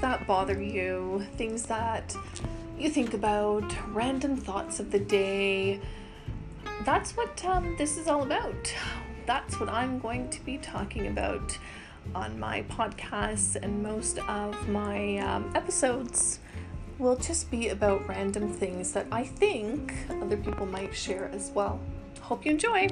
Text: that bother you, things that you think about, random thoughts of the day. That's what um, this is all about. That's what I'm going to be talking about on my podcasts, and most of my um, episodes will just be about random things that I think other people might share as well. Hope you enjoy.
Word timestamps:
that 0.00 0.26
bother 0.26 0.60
you, 0.60 1.26
things 1.36 1.64
that 1.64 2.14
you 2.78 2.90
think 2.90 3.14
about, 3.14 3.64
random 3.88 4.36
thoughts 4.36 4.80
of 4.80 4.90
the 4.90 4.98
day. 4.98 5.80
That's 6.84 7.16
what 7.16 7.44
um, 7.44 7.74
this 7.76 7.98
is 7.98 8.08
all 8.08 8.22
about. 8.22 8.74
That's 9.26 9.60
what 9.60 9.68
I'm 9.68 9.98
going 9.98 10.30
to 10.30 10.44
be 10.44 10.58
talking 10.58 11.06
about 11.08 11.58
on 12.14 12.40
my 12.40 12.62
podcasts, 12.62 13.56
and 13.56 13.82
most 13.82 14.18
of 14.20 14.68
my 14.68 15.18
um, 15.18 15.52
episodes 15.54 16.40
will 16.98 17.16
just 17.16 17.50
be 17.50 17.68
about 17.68 18.06
random 18.08 18.52
things 18.52 18.92
that 18.92 19.06
I 19.12 19.24
think 19.24 19.94
other 20.22 20.36
people 20.36 20.66
might 20.66 20.94
share 20.94 21.30
as 21.32 21.50
well. 21.50 21.80
Hope 22.20 22.44
you 22.44 22.52
enjoy. 22.52 22.88